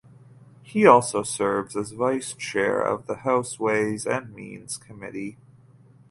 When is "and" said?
4.07-4.33